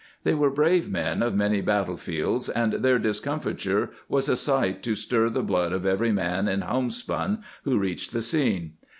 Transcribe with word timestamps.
^ 0.01 0.03
They 0.23 0.33
were 0.33 0.49
brave 0.49 0.89
men 0.89 1.21
of 1.21 1.35
many 1.35 1.61
battle 1.61 1.95
fields, 1.95 2.49
and 2.49 2.73
their 2.73 2.97
discomfiture 2.97 3.91
was 4.09 4.27
a 4.27 4.35
sight 4.35 4.81
to 4.81 4.95
stir 4.95 5.29
the 5.29 5.43
blood 5.43 5.73
of 5.73 5.85
every 5.85 6.11
man 6.11 6.47
in 6.47 6.61
homespun 6.61 7.43
who 7.65 7.77
reached 7.77 8.11
the 8.11 8.23
scene. 8.23 8.73